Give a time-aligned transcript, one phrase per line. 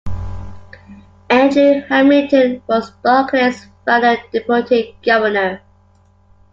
[1.29, 5.61] Andrew Hamilton was Barclay's final deputy governor.